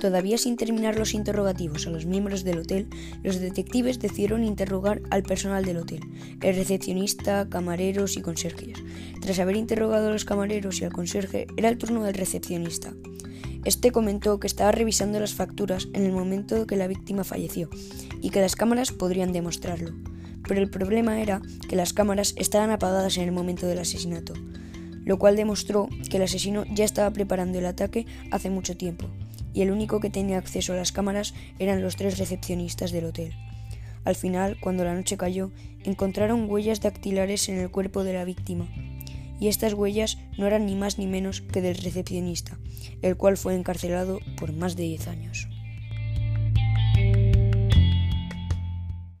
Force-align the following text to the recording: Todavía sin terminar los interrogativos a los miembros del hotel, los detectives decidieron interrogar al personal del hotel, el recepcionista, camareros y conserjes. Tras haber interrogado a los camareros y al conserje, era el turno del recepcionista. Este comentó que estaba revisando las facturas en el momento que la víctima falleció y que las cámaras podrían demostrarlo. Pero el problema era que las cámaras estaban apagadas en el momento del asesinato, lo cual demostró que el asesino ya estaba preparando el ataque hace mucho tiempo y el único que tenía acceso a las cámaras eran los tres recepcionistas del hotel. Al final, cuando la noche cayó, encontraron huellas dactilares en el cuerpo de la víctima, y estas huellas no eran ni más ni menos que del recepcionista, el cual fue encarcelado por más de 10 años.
Todavía 0.00 0.38
sin 0.38 0.56
terminar 0.56 0.98
los 0.98 1.12
interrogativos 1.12 1.86
a 1.86 1.90
los 1.90 2.06
miembros 2.06 2.42
del 2.42 2.60
hotel, 2.60 2.88
los 3.22 3.38
detectives 3.38 3.98
decidieron 3.98 4.44
interrogar 4.44 5.02
al 5.10 5.22
personal 5.22 5.62
del 5.62 5.76
hotel, 5.76 6.00
el 6.40 6.56
recepcionista, 6.56 7.46
camareros 7.50 8.16
y 8.16 8.22
conserjes. 8.22 8.78
Tras 9.20 9.38
haber 9.38 9.56
interrogado 9.56 10.08
a 10.08 10.12
los 10.12 10.24
camareros 10.24 10.80
y 10.80 10.86
al 10.86 10.92
conserje, 10.92 11.46
era 11.58 11.68
el 11.68 11.76
turno 11.76 12.02
del 12.02 12.14
recepcionista. 12.14 12.94
Este 13.66 13.92
comentó 13.92 14.40
que 14.40 14.46
estaba 14.46 14.72
revisando 14.72 15.20
las 15.20 15.34
facturas 15.34 15.88
en 15.92 16.06
el 16.06 16.12
momento 16.12 16.66
que 16.66 16.76
la 16.76 16.86
víctima 16.86 17.22
falleció 17.22 17.68
y 18.22 18.30
que 18.30 18.40
las 18.40 18.56
cámaras 18.56 18.92
podrían 18.92 19.34
demostrarlo. 19.34 19.92
Pero 20.48 20.62
el 20.62 20.70
problema 20.70 21.20
era 21.20 21.42
que 21.68 21.76
las 21.76 21.92
cámaras 21.92 22.32
estaban 22.38 22.70
apagadas 22.70 23.18
en 23.18 23.24
el 23.24 23.32
momento 23.32 23.66
del 23.66 23.80
asesinato, 23.80 24.32
lo 25.04 25.18
cual 25.18 25.36
demostró 25.36 25.90
que 26.08 26.16
el 26.16 26.22
asesino 26.22 26.64
ya 26.72 26.86
estaba 26.86 27.10
preparando 27.10 27.58
el 27.58 27.66
ataque 27.66 28.06
hace 28.30 28.48
mucho 28.48 28.78
tiempo 28.78 29.10
y 29.52 29.62
el 29.62 29.70
único 29.70 30.00
que 30.00 30.10
tenía 30.10 30.38
acceso 30.38 30.72
a 30.72 30.76
las 30.76 30.92
cámaras 30.92 31.34
eran 31.58 31.82
los 31.82 31.96
tres 31.96 32.18
recepcionistas 32.18 32.92
del 32.92 33.06
hotel. 33.06 33.34
Al 34.04 34.14
final, 34.14 34.56
cuando 34.60 34.84
la 34.84 34.94
noche 34.94 35.16
cayó, 35.16 35.50
encontraron 35.84 36.48
huellas 36.48 36.80
dactilares 36.80 37.48
en 37.48 37.58
el 37.58 37.70
cuerpo 37.70 38.04
de 38.04 38.14
la 38.14 38.24
víctima, 38.24 38.68
y 39.38 39.48
estas 39.48 39.74
huellas 39.74 40.18
no 40.38 40.46
eran 40.46 40.66
ni 40.66 40.74
más 40.76 40.98
ni 40.98 41.06
menos 41.06 41.40
que 41.40 41.62
del 41.62 41.76
recepcionista, 41.76 42.58
el 43.02 43.16
cual 43.16 43.36
fue 43.36 43.54
encarcelado 43.54 44.20
por 44.38 44.52
más 44.52 44.76
de 44.76 44.84
10 44.84 45.08
años. 45.08 45.49